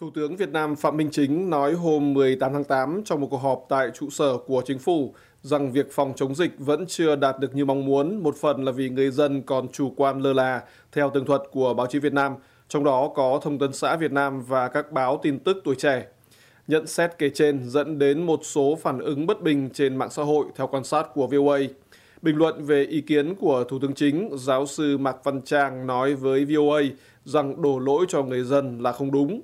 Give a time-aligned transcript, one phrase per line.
[0.00, 3.36] Thủ tướng Việt Nam Phạm Minh Chính nói hôm 18 tháng 8 trong một cuộc
[3.36, 7.38] họp tại trụ sở của chính phủ rằng việc phòng chống dịch vẫn chưa đạt
[7.40, 10.62] được như mong muốn, một phần là vì người dân còn chủ quan lơ là,
[10.92, 12.32] theo tường thuật của báo chí Việt Nam,
[12.68, 16.06] trong đó có Thông tấn xã Việt Nam và các báo tin tức tuổi trẻ.
[16.66, 20.22] Nhận xét kể trên dẫn đến một số phản ứng bất bình trên mạng xã
[20.22, 21.58] hội theo quan sát của VOA.
[22.22, 26.14] Bình luận về ý kiến của Thủ tướng Chính, giáo sư Mạc Văn Trang nói
[26.14, 26.82] với VOA
[27.24, 29.40] rằng đổ lỗi cho người dân là không đúng.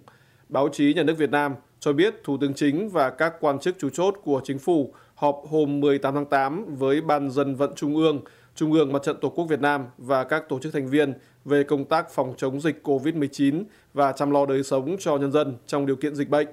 [0.52, 3.76] Báo chí nhà nước Việt Nam cho biết Thủ tướng Chính và các quan chức
[3.78, 7.96] chủ chốt của chính phủ họp hôm 18 tháng 8 với Ban dân vận Trung
[7.96, 8.20] ương,
[8.54, 11.62] Trung ương Mặt trận Tổ quốc Việt Nam và các tổ chức thành viên về
[11.62, 15.86] công tác phòng chống dịch COVID-19 và chăm lo đời sống cho nhân dân trong
[15.86, 16.46] điều kiện dịch bệnh.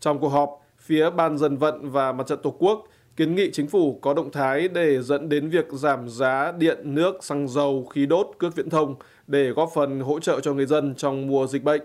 [0.00, 3.68] Trong cuộc họp, phía Ban dân vận và Mặt trận Tổ quốc kiến nghị chính
[3.68, 8.06] phủ có động thái để dẫn đến việc giảm giá điện, nước, xăng dầu, khí
[8.06, 8.94] đốt, cước viễn thông
[9.26, 11.82] để góp phần hỗ trợ cho người dân trong mùa dịch bệnh.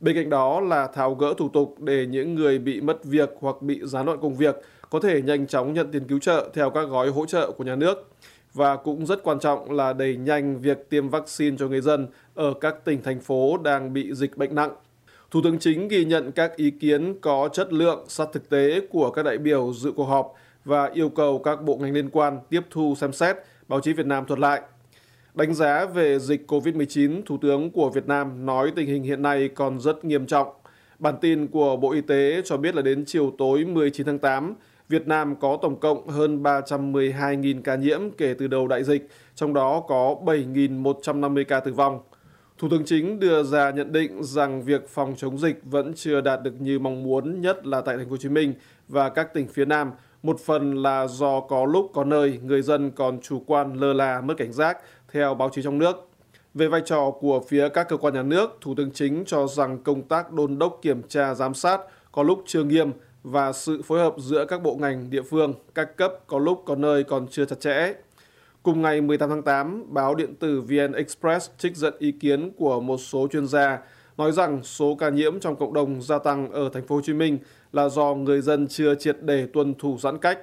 [0.00, 3.62] Bên cạnh đó là tháo gỡ thủ tục để những người bị mất việc hoặc
[3.62, 4.56] bị gián đoạn công việc
[4.90, 7.76] có thể nhanh chóng nhận tiền cứu trợ theo các gói hỗ trợ của nhà
[7.76, 8.10] nước.
[8.54, 12.54] Và cũng rất quan trọng là đẩy nhanh việc tiêm vaccine cho người dân ở
[12.60, 14.70] các tỉnh, thành phố đang bị dịch bệnh nặng.
[15.30, 19.10] Thủ tướng Chính ghi nhận các ý kiến có chất lượng sát thực tế của
[19.10, 20.34] các đại biểu dự cuộc họp
[20.64, 23.36] và yêu cầu các bộ ngành liên quan tiếp thu xem xét,
[23.68, 24.62] báo chí Việt Nam thuật lại.
[25.36, 29.48] Đánh giá về dịch COVID-19, Thủ tướng của Việt Nam nói tình hình hiện nay
[29.54, 30.48] còn rất nghiêm trọng.
[30.98, 34.54] Bản tin của Bộ Y tế cho biết là đến chiều tối 19 tháng 8,
[34.88, 39.54] Việt Nam có tổng cộng hơn 312.000 ca nhiễm kể từ đầu đại dịch, trong
[39.54, 42.00] đó có 7.150 ca tử vong.
[42.58, 46.42] Thủ tướng Chính đưa ra nhận định rằng việc phòng chống dịch vẫn chưa đạt
[46.42, 48.54] được như mong muốn, nhất là tại thành phố Hồ Chí Minh
[48.88, 49.90] và các tỉnh phía Nam,
[50.22, 54.20] một phần là do có lúc có nơi người dân còn chủ quan lơ là
[54.20, 54.78] mất cảnh giác
[55.16, 56.08] theo báo chí trong nước.
[56.54, 59.82] Về vai trò của phía các cơ quan nhà nước, Thủ tướng Chính cho rằng
[59.82, 61.80] công tác đôn đốc kiểm tra giám sát
[62.12, 65.96] có lúc chưa nghiêm và sự phối hợp giữa các bộ ngành, địa phương, các
[65.96, 67.92] cấp có lúc có nơi còn chưa chặt chẽ.
[68.62, 72.80] Cùng ngày 18 tháng 8, báo điện tử VN Express trích dẫn ý kiến của
[72.80, 73.78] một số chuyên gia
[74.16, 77.12] nói rằng số ca nhiễm trong cộng đồng gia tăng ở thành phố Hồ Chí
[77.12, 77.38] Minh
[77.72, 80.38] là do người dân chưa triệt để tuân thủ giãn cách.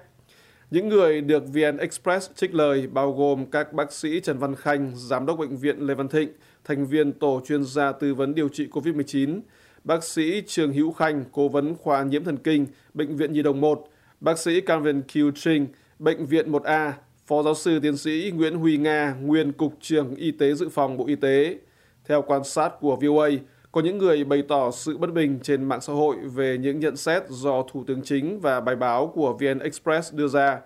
[0.71, 4.91] Những người được VN Express trích lời bao gồm các bác sĩ Trần Văn Khanh,
[4.95, 6.29] giám đốc bệnh viện Lê Văn Thịnh,
[6.63, 9.39] thành viên tổ chuyên gia tư vấn điều trị COVID-19,
[9.83, 13.61] bác sĩ Trường Hữu Khanh, cố vấn khoa nhiễm thần kinh, bệnh viện Nhi đồng
[13.61, 13.87] 1,
[14.19, 15.31] bác sĩ Calvin Q.
[15.35, 15.67] Trinh,
[15.99, 16.91] bệnh viện 1A,
[17.27, 20.97] Phó giáo sư tiến sĩ Nguyễn Huy Nga, nguyên Cục trưởng Y tế Dự phòng
[20.97, 21.57] Bộ Y tế.
[22.05, 23.29] Theo quan sát của VOA,
[23.73, 26.97] có những người bày tỏ sự bất bình trên mạng xã hội về những nhận
[26.97, 30.59] xét do Thủ tướng Chính và bài báo của VN Express đưa ra.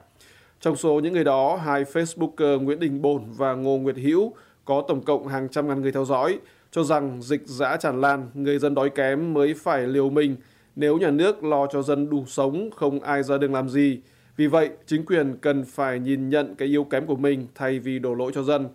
[0.62, 4.34] Trong số những người đó, hai Facebooker Nguyễn Đình Bồn và Ngô Nguyệt Hữu
[4.66, 6.40] có tổng cộng hàng trăm ngàn người theo dõi,
[6.72, 10.36] cho rằng dịch dã tràn lan, người dân đói kém mới phải liều mình.
[10.76, 14.00] Nếu nhà nước lo cho dân đủ sống, không ai ra đường làm gì.
[14.38, 18.00] Vì vậy, chính quyền cần phải nhìn nhận cái yếu kém của mình thay vì
[18.00, 18.68] đổ lỗi cho dân.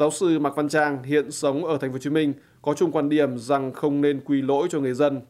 [0.00, 2.92] Giáo sư Mạc Văn Trang hiện sống ở thành phố Hồ Chí Minh có chung
[2.92, 5.20] quan điểm rằng không nên quy lỗi cho người dân.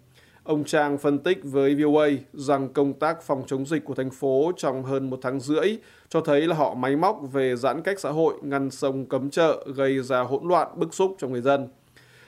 [0.44, 4.52] Ông Trang phân tích với VOA rằng công tác phòng chống dịch của thành phố
[4.56, 5.76] trong hơn một tháng rưỡi
[6.08, 9.64] cho thấy là họ máy móc về giãn cách xã hội, ngăn sông cấm chợ,
[9.74, 11.68] gây ra hỗn loạn bức xúc cho người dân.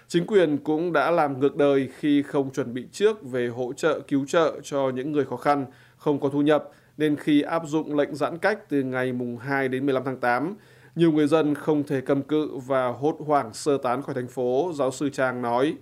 [0.09, 4.01] Chính quyền cũng đã làm ngược đời khi không chuẩn bị trước về hỗ trợ
[4.01, 5.67] cứu trợ cho những người khó khăn,
[5.97, 9.69] không có thu nhập, nên khi áp dụng lệnh giãn cách từ ngày mùng 2
[9.69, 10.55] đến 15 tháng 8,
[10.95, 14.73] nhiều người dân không thể cầm cự và hốt hoảng sơ tán khỏi thành phố,
[14.75, 15.77] giáo sư Trang nói.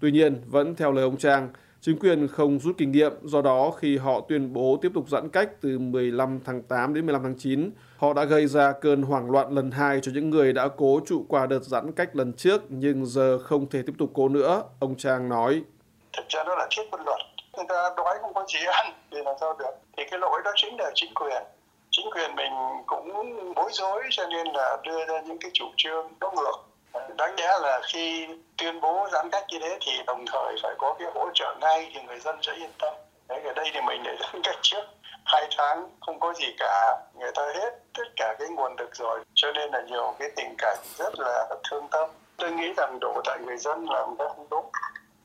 [0.00, 1.48] Tuy nhiên, vẫn theo lời ông Trang,
[1.80, 5.28] chính quyền không rút kinh nghiệm, do đó khi họ tuyên bố tiếp tục giãn
[5.28, 9.30] cách từ 15 tháng 8 đến 15 tháng 9, họ đã gây ra cơn hoảng
[9.30, 12.62] loạn lần hai cho những người đã cố trụ qua đợt giãn cách lần trước
[12.68, 15.62] nhưng giờ không thể tiếp tục cố nữa, ông Trang nói.
[16.16, 17.20] Thực ra đó là thiết quân luật,
[17.56, 19.74] người ta đói không có gì ăn thì làm sao được.
[19.96, 21.42] Thì cái lỗi đó chính là chính quyền
[21.92, 22.52] chính quyền mình
[22.86, 23.08] cũng
[23.54, 26.56] bối rối cho nên là đưa ra những cái chủ trương nó ngược.
[27.16, 30.94] Đáng lẽ là khi tuyên bố giãn cách như thế thì đồng thời phải có
[30.98, 32.94] cái hỗ trợ ngay thì người dân sẽ yên tâm.
[33.28, 34.84] Đấy, ở đây thì mình để giãn cách trước
[35.24, 39.20] hai tháng, không có gì cả, người ta hết tất cả cái nguồn lực rồi.
[39.34, 42.10] Cho nên là nhiều cái tình cảnh rất là thương tâm.
[42.36, 44.70] Tôi nghĩ rằng đổ tại người dân là một không đúng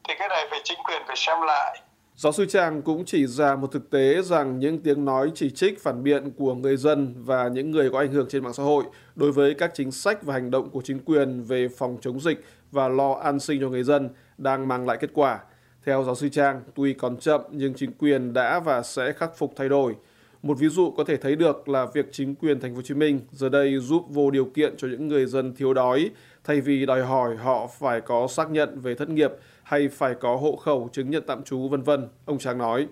[0.08, 1.82] thì cái này phải chính quyền phải xem lại.
[2.18, 5.80] Giáo sư Trang cũng chỉ ra một thực tế rằng những tiếng nói chỉ trích
[5.80, 8.84] phản biện của người dân và những người có ảnh hưởng trên mạng xã hội
[9.16, 12.44] đối với các chính sách và hành động của chính quyền về phòng chống dịch
[12.72, 15.40] và lo an sinh cho người dân đang mang lại kết quả.
[15.86, 19.54] Theo giáo sư Trang, tuy còn chậm nhưng chính quyền đã và sẽ khắc phục
[19.56, 19.96] thay đổi.
[20.42, 22.94] Một ví dụ có thể thấy được là việc chính quyền thành phố Hồ Chí
[22.94, 26.10] Minh giờ đây giúp vô điều kiện cho những người dân thiếu đói
[26.44, 29.32] thay vì đòi hỏi họ phải có xác nhận về thất nghiệp
[29.64, 32.88] hay phải có hộ khẩu chứng nhận tạm trú vân vân, ông Tráng nói.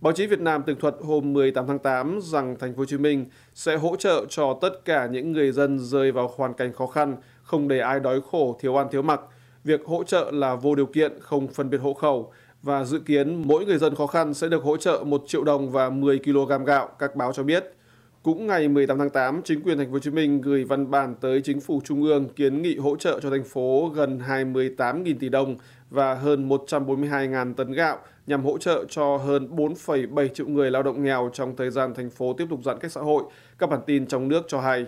[0.00, 2.98] Báo chí Việt Nam tường thuật hôm 18 tháng 8 rằng thành phố Hồ Chí
[2.98, 6.86] Minh sẽ hỗ trợ cho tất cả những người dân rơi vào hoàn cảnh khó
[6.86, 9.20] khăn, không để ai đói khổ, thiếu ăn thiếu mặc.
[9.64, 12.32] Việc hỗ trợ là vô điều kiện, không phân biệt hộ khẩu
[12.64, 15.70] và dự kiến mỗi người dân khó khăn sẽ được hỗ trợ 1 triệu đồng
[15.70, 17.64] và 10 kg gạo, các báo cho biết.
[18.22, 21.14] Cũng ngày 18 tháng 8, chính quyền thành phố Hồ Chí Minh gửi văn bản
[21.20, 25.28] tới chính phủ trung ương kiến nghị hỗ trợ cho thành phố gần 28.000 tỷ
[25.28, 25.56] đồng
[25.90, 31.02] và hơn 142.000 tấn gạo nhằm hỗ trợ cho hơn 4,7 triệu người lao động
[31.02, 33.24] nghèo trong thời gian thành phố tiếp tục giãn cách xã hội.
[33.58, 34.86] Các bản tin trong nước cho hay.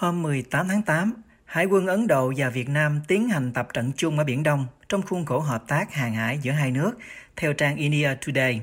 [0.00, 1.12] Hôm 18 tháng 8,
[1.44, 4.66] Hải quân Ấn Độ và Việt Nam tiến hành tập trận chung ở Biển Đông
[4.88, 6.92] trong khuôn khổ hợp tác hàng hải giữa hai nước,
[7.36, 8.60] theo trang India Today.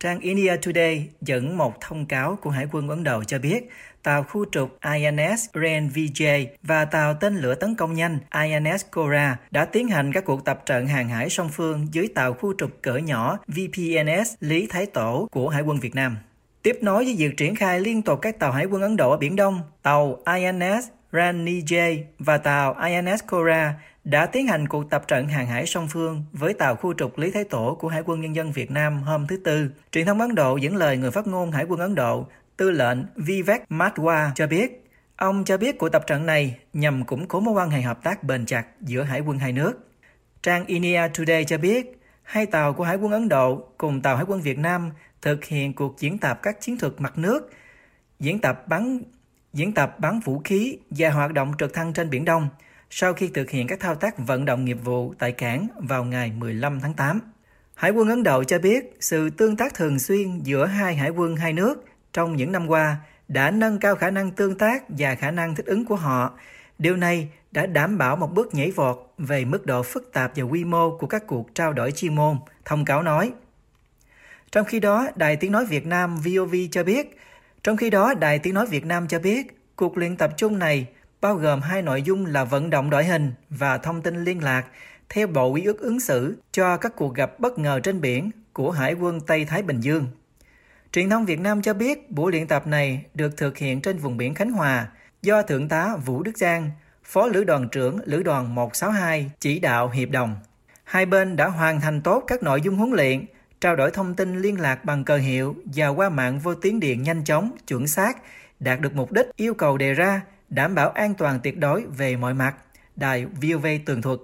[0.00, 3.70] Trang India Today dẫn một thông cáo của Hải quân Ấn Độ cho biết
[4.02, 9.36] tàu khu trục INS Ren Vijay và tàu tên lửa tấn công nhanh INS Kora
[9.50, 12.82] đã tiến hành các cuộc tập trận hàng hải song phương dưới tàu khu trục
[12.82, 16.16] cỡ nhỏ VPNS Lý Thái Tổ của Hải quân Việt Nam.
[16.62, 19.16] Tiếp nối với việc triển khai liên tục các tàu Hải quân Ấn Độ ở
[19.16, 23.74] Biển Đông, tàu INS Ranijay và tàu INS Kora
[24.04, 27.30] đã tiến hành cuộc tập trận hàng hải song phương với tàu khu trục Lý
[27.30, 29.70] Thái Tổ của Hải quân Nhân dân Việt Nam hôm thứ Tư.
[29.92, 32.26] Truyền thông Ấn Độ dẫn lời người phát ngôn Hải quân Ấn Độ,
[32.56, 37.26] tư lệnh Vivek Matwa cho biết, ông cho biết cuộc tập trận này nhằm củng
[37.26, 39.72] cố mối quan hệ hợp tác bền chặt giữa hải quân hai nước.
[40.42, 44.24] Trang India Today cho biết, hai tàu của Hải quân Ấn Độ cùng tàu Hải
[44.28, 44.90] quân Việt Nam
[45.22, 47.50] thực hiện cuộc diễn tập các chiến thuật mặt nước,
[48.20, 49.02] diễn tập bắn
[49.52, 52.48] diễn tập bắn vũ khí và hoạt động trực thăng trên Biển Đông
[52.90, 56.32] sau khi thực hiện các thao tác vận động nghiệp vụ tại cảng vào ngày
[56.38, 57.20] 15 tháng 8.
[57.74, 61.36] Hải quân Ấn Độ cho biết sự tương tác thường xuyên giữa hai hải quân
[61.36, 62.96] hai nước trong những năm qua
[63.28, 66.38] đã nâng cao khả năng tương tác và khả năng thích ứng của họ.
[66.78, 70.42] Điều này đã đảm bảo một bước nhảy vọt về mức độ phức tạp và
[70.42, 73.32] quy mô của các cuộc trao đổi chuyên môn, thông cáo nói.
[74.52, 77.18] Trong khi đó, Đài Tiếng Nói Việt Nam VOV cho biết,
[77.62, 79.46] trong khi đó, Đài Tiếng Nói Việt Nam cho biết,
[79.76, 80.86] cuộc luyện tập chung này
[81.20, 84.66] bao gồm hai nội dung là vận động đội hình và thông tin liên lạc
[85.08, 88.70] theo bộ quy ước ứng xử cho các cuộc gặp bất ngờ trên biển của
[88.70, 90.06] Hải quân Tây Thái Bình Dương.
[90.92, 94.16] Truyền thông Việt Nam cho biết buổi luyện tập này được thực hiện trên vùng
[94.16, 94.88] biển Khánh Hòa
[95.22, 96.70] do Thượng tá Vũ Đức Giang,
[97.04, 100.36] Phó Lữ đoàn trưởng Lữ đoàn 162 chỉ đạo hiệp đồng.
[100.84, 103.26] Hai bên đã hoàn thành tốt các nội dung huấn luyện,
[103.62, 107.02] trao đổi thông tin liên lạc bằng cờ hiệu và qua mạng vô tuyến điện
[107.02, 108.18] nhanh chóng, chuẩn xác,
[108.60, 112.16] đạt được mục đích yêu cầu đề ra, đảm bảo an toàn tuyệt đối về
[112.16, 112.54] mọi mặt,
[112.96, 114.18] đài VOV tường thuật.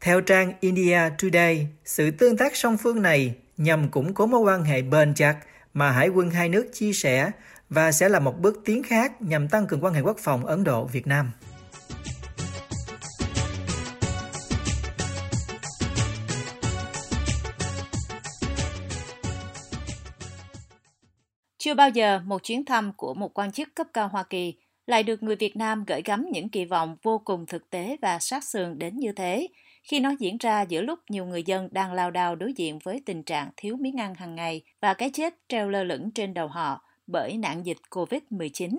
[0.00, 4.64] Theo trang India Today, sự tương tác song phương này nhằm củng cố mối quan
[4.64, 5.36] hệ bền chặt
[5.74, 7.30] mà hải quân hai nước chia sẻ
[7.70, 10.64] và sẽ là một bước tiến khác nhằm tăng cường quan hệ quốc phòng Ấn
[10.64, 11.30] Độ-Việt Nam.
[21.60, 24.54] Chưa bao giờ một chuyến thăm của một quan chức cấp cao Hoa Kỳ
[24.86, 28.18] lại được người Việt Nam gửi gắm những kỳ vọng vô cùng thực tế và
[28.18, 29.48] sát sườn đến như thế,
[29.82, 33.02] khi nó diễn ra giữa lúc nhiều người dân đang lao đao đối diện với
[33.06, 36.48] tình trạng thiếu miếng ăn hàng ngày và cái chết treo lơ lửng trên đầu
[36.48, 38.78] họ bởi nạn dịch COVID-19.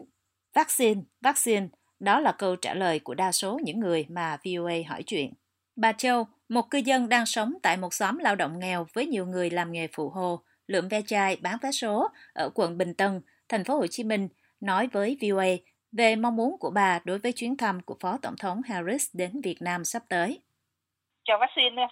[0.54, 1.68] Vaccine, vaccine,
[2.00, 5.34] đó là câu trả lời của đa số những người mà VOA hỏi chuyện.
[5.76, 9.26] Bà Châu, một cư dân đang sống tại một xóm lao động nghèo với nhiều
[9.26, 13.22] người làm nghề phụ hồ, lượm ve chai bán vé số ở quận Bình Tân,
[13.50, 15.48] thành phố Hồ Chí Minh, nói với VOA
[15.92, 19.42] về mong muốn của bà đối với chuyến thăm của Phó Tổng thống Harris đến
[19.44, 20.42] Việt Nam sắp tới.
[21.24, 21.84] Cho vaccine đi,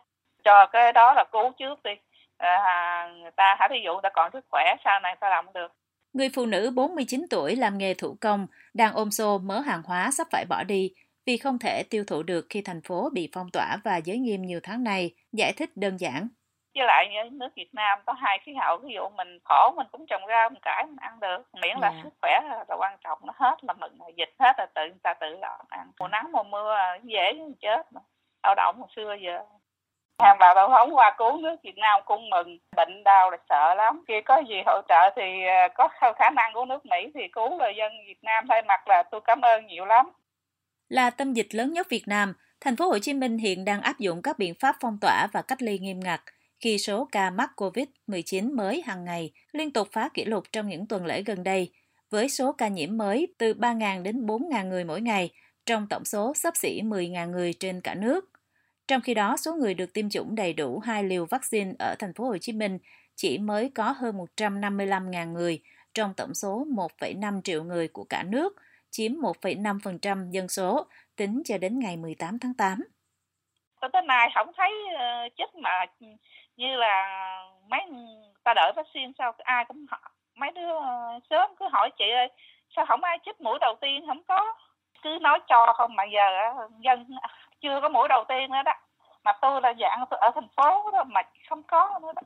[0.43, 1.91] cho cái đó là cứu trước đi.
[2.37, 5.45] À, người ta hả ví dụ người ta còn sức khỏe sau này ta làm
[5.53, 5.71] được.
[6.13, 10.09] Người phụ nữ 49 tuổi làm nghề thủ công đang ôm xô mớ hàng hóa
[10.11, 10.93] sắp phải bỏ đi
[11.25, 14.41] vì không thể tiêu thụ được khi thành phố bị phong tỏa và giới nghiêm
[14.41, 16.27] nhiều tháng này, giải thích đơn giản
[16.75, 20.05] với lại nước Việt Nam có hai khí hậu ví dụ mình khổ mình cũng
[20.07, 21.37] trồng rau mình cải mình ăn được.
[21.61, 21.93] Miễn là yeah.
[21.93, 22.01] Dạ.
[22.03, 25.13] sức khỏe là quan trọng nó hết là mình dịch hết là tự người ta
[25.13, 25.91] tự làm ăn.
[25.99, 28.01] Mùa nắng mùa mưa dễ chết mà.
[28.43, 29.39] Lao động hồi xưa giờ.
[30.23, 33.73] Hàng vào tổng thống qua cứu nước Việt Nam cũng mừng bệnh đau là sợ
[33.75, 34.03] lắm.
[34.07, 35.87] Khi có gì hỗ trợ thì à, có
[36.19, 39.21] khả năng của nước Mỹ thì cứu người dân Việt Nam thay mặt là tôi
[39.21, 40.09] cảm ơn nhiều lắm.
[40.89, 43.99] Là tâm dịch lớn nhất Việt Nam thành phố Hồ Chí Minh hiện đang áp
[43.99, 46.19] dụng các biện pháp phong tỏa và cách ly nghiêm ngặt
[46.59, 50.87] khi số ca mắc COVID-19 mới hàng ngày liên tục phá kỷ lục trong những
[50.87, 51.71] tuần lễ gần đây,
[52.09, 55.29] với số ca nhiễm mới từ 3.000 đến 4.000 người mỗi ngày,
[55.65, 58.29] trong tổng số sắp xỉ 10.000 người trên cả nước.
[58.87, 62.13] Trong khi đó, số người được tiêm chủng đầy đủ hai liều vaccine ở thành
[62.13, 62.79] phố Hồ Chí Minh
[63.15, 65.61] chỉ mới có hơn 155.000 người
[65.93, 66.65] trong tổng số
[66.99, 68.55] 1,5 triệu người của cả nước,
[68.89, 72.79] chiếm 1,5% dân số, tính cho đến ngày 18 tháng 8.
[73.81, 75.85] Tới nay không thấy ờ, chết mà
[76.59, 77.05] như là
[77.67, 77.81] mấy
[78.43, 82.27] ta đợi vaccine sao ai cũng hỏi mấy đứa uh, sớm cứ hỏi chị ơi
[82.75, 84.55] sao không ai chích mũi đầu tiên không có
[85.03, 85.95] cứ nói cho không.
[85.95, 86.21] Mà giờ
[86.79, 87.05] dân
[87.61, 88.73] chưa có mũi đầu tiên nữa đó.
[89.23, 92.21] Mà tôi là dạng tôi ở thành phố đó mà không có nữa đó.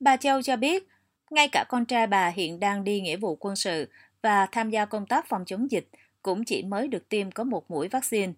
[0.00, 0.82] Bà Châu cho biết
[1.30, 3.90] ngay cả con trai bà hiện đang đi nghĩa vụ quân sự
[4.22, 5.84] và tham gia công tác phòng chống dịch
[6.22, 8.32] cũng chỉ mới được tiêm có một mũi vaccine.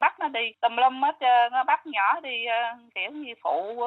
[0.00, 1.16] Bắt nó đi tùm lum hết
[1.52, 2.60] nó bắt nhỏ đi ờ,
[2.94, 3.80] kiểu như phụ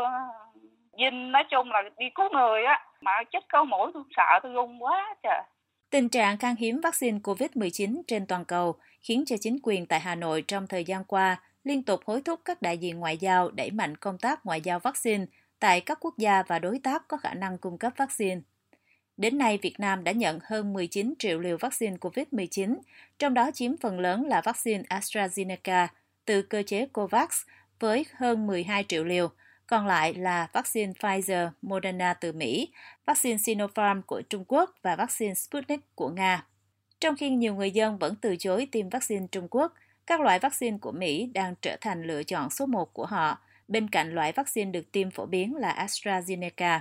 [0.98, 4.54] dinh nói chung là đi cứu người á mà chết câu mũi tôi sợ tôi
[4.54, 5.42] run quá trời.
[5.90, 10.16] Tình trạng khan hiếm vaccine COVID-19 trên toàn cầu khiến cho chính quyền tại Hà
[10.16, 13.72] Nội trong thời gian qua liên tục hối thúc các đại diện ngoại giao đẩy
[13.72, 15.26] mạnh công tác ngoại giao vaccine
[15.60, 18.42] tại các quốc gia và đối tác có khả năng cung cấp vaccine.
[19.18, 22.76] Đến nay, Việt Nam đã nhận hơn 19 triệu liều vaccine COVID-19,
[23.20, 25.88] trong đó chiếm phần lớn là vaccine AstraZeneca
[26.26, 27.30] từ cơ chế COVAX
[27.80, 29.30] với hơn 12 triệu liều,
[29.68, 32.72] còn lại là vaccine Pfizer, Moderna từ Mỹ,
[33.06, 36.46] vaccine Sinopharm của Trung Quốc và vaccine Sputnik của Nga.
[37.00, 39.74] Trong khi nhiều người dân vẫn từ chối tiêm vaccine Trung Quốc,
[40.08, 43.88] các loại vaccine của Mỹ đang trở thành lựa chọn số một của họ, bên
[43.88, 46.80] cạnh loại vaccine được tiêm phổ biến là AstraZeneca.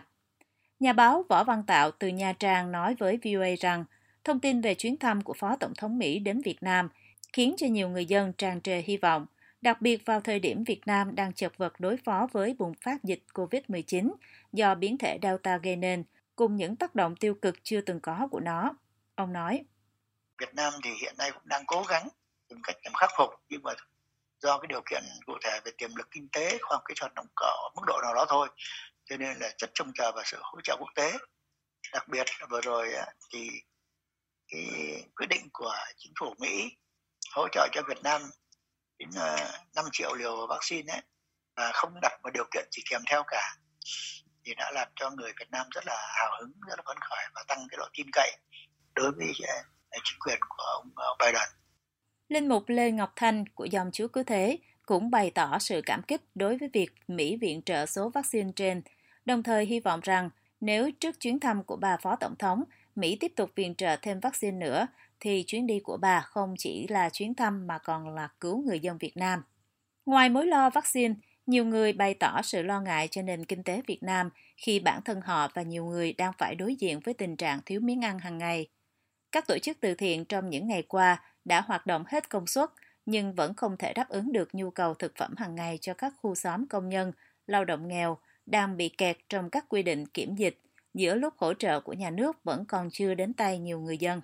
[0.80, 3.84] Nhà báo Võ Văn Tạo từ Nha Trang nói với VOA rằng
[4.24, 6.88] thông tin về chuyến thăm của Phó Tổng thống Mỹ đến Việt Nam
[7.32, 9.26] khiến cho nhiều người dân tràn trề hy vọng,
[9.66, 13.04] đặc biệt vào thời điểm Việt Nam đang chật vật đối phó với bùng phát
[13.04, 14.12] dịch COVID-19
[14.52, 16.04] do biến thể Delta gây nên,
[16.36, 18.72] cùng những tác động tiêu cực chưa từng có của nó.
[19.14, 19.64] Ông nói,
[20.38, 22.08] Việt Nam thì hiện nay cũng đang cố gắng
[22.48, 23.72] tìm cách nhằm khắc phục, nhưng mà
[24.42, 27.14] do cái điều kiện cụ thể về tiềm lực kinh tế, khoa học kỹ thuật
[27.14, 28.48] động cỡ mức độ nào đó thôi
[29.04, 31.12] cho nên là rất trông chờ vào sự hỗ trợ quốc tế
[31.92, 33.50] đặc biệt là vừa rồi à, thì
[34.48, 34.64] cái
[35.16, 36.76] quyết định của chính phủ Mỹ
[37.34, 38.22] hỗ trợ cho Việt Nam
[38.98, 39.36] đến ờ,
[39.76, 41.02] 5 triệu liều vaccine ấy
[41.56, 43.56] và không đặt một điều kiện chỉ kèm theo cả
[44.44, 47.24] thì đã làm cho người Việt Nam rất là hào hứng, rất là phấn khởi
[47.34, 48.36] và tăng cái độ tin cậy
[48.94, 51.48] đối với ờ, chính quyền của ông ờ, Biden.
[52.28, 56.02] Linh mục Lê Ngọc Thanh của dòng Chúa Cứu Thế cũng bày tỏ sự cảm
[56.02, 58.82] kích đối với việc Mỹ viện trợ số vaccine trên
[59.24, 63.16] đồng thời hy vọng rằng nếu trước chuyến thăm của bà Phó Tổng thống, Mỹ
[63.20, 64.86] tiếp tục viện trợ thêm vaccine nữa,
[65.20, 68.80] thì chuyến đi của bà không chỉ là chuyến thăm mà còn là cứu người
[68.80, 69.42] dân Việt Nam.
[70.06, 71.14] Ngoài mối lo vaccine,
[71.46, 75.02] nhiều người bày tỏ sự lo ngại cho nền kinh tế Việt Nam khi bản
[75.02, 78.18] thân họ và nhiều người đang phải đối diện với tình trạng thiếu miếng ăn
[78.18, 78.68] hàng ngày.
[79.32, 82.70] Các tổ chức từ thiện trong những ngày qua đã hoạt động hết công suất,
[83.06, 86.14] nhưng vẫn không thể đáp ứng được nhu cầu thực phẩm hàng ngày cho các
[86.22, 87.12] khu xóm công nhân,
[87.46, 90.60] lao động nghèo đang bị kẹt trong các quy định kiểm dịch
[90.94, 94.20] giữa lúc hỗ trợ của nhà nước vẫn còn chưa đến tay nhiều người dân.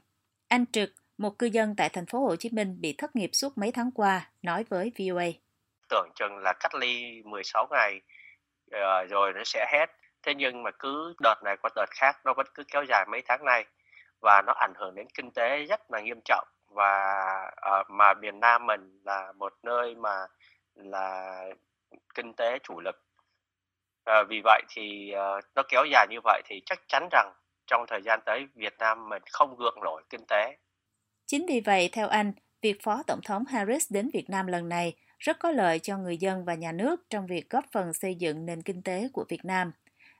[0.52, 3.58] Anh Trực, một cư dân tại thành phố Hồ Chí Minh bị thất nghiệp suốt
[3.58, 5.24] mấy tháng qua, nói với VOA.
[5.90, 8.00] Tưởng chừng là cách ly 16 ngày
[8.70, 9.86] ờ, rồi nó sẽ hết.
[10.22, 13.22] Thế nhưng mà cứ đợt này qua đợt khác nó vẫn cứ kéo dài mấy
[13.28, 13.64] tháng nay
[14.20, 17.12] và nó ảnh hưởng đến kinh tế rất là nghiêm trọng và
[17.80, 20.26] uh, mà miền Nam mình là một nơi mà
[20.74, 21.38] là
[22.14, 22.96] kinh tế chủ lực
[24.04, 27.32] À, vì vậy thì uh, nó kéo dài như vậy thì chắc chắn rằng
[27.66, 30.56] trong thời gian tới Việt Nam mình không gượng nổi kinh tế.
[31.26, 34.94] Chính vì vậy, theo anh, việc Phó Tổng thống Harris đến Việt Nam lần này
[35.18, 38.46] rất có lợi cho người dân và nhà nước trong việc góp phần xây dựng
[38.46, 39.72] nền kinh tế của Việt Nam.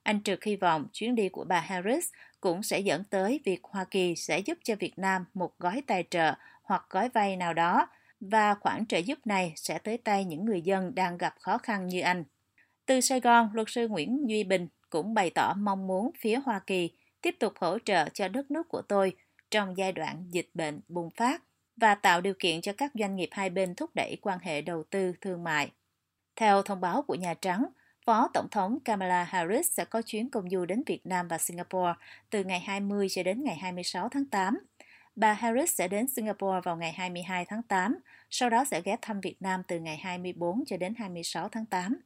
[0.03, 2.09] Anh Trực hy vọng chuyến đi của bà Harris
[2.41, 6.05] cũng sẽ dẫn tới việc Hoa Kỳ sẽ giúp cho Việt Nam một gói tài
[6.11, 7.87] trợ hoặc gói vay nào đó
[8.21, 11.87] và khoản trợ giúp này sẽ tới tay những người dân đang gặp khó khăn
[11.87, 12.25] như anh.
[12.87, 16.59] Từ Sài Gòn, luật sư Nguyễn Duy Bình cũng bày tỏ mong muốn phía Hoa
[16.67, 16.91] Kỳ
[17.23, 19.17] tiếp tục hỗ trợ cho đất nước của tôi
[19.51, 21.43] trong giai đoạn dịch bệnh bùng phát
[21.77, 24.85] và tạo điều kiện cho các doanh nghiệp hai bên thúc đẩy quan hệ đầu
[24.91, 25.71] tư thương mại.
[26.37, 27.67] Theo thông báo của Nhà Trắng,
[28.07, 31.93] Phó Tổng thống Kamala Harris sẽ có chuyến công du đến Việt Nam và Singapore
[32.31, 34.59] từ ngày 20 cho đến ngày 26 tháng 8.
[35.17, 37.99] Bà Harris sẽ đến Singapore vào ngày 22 tháng 8,
[38.31, 42.01] sau đó sẽ ghé thăm Việt Nam từ ngày 24 cho đến 26 tháng 8.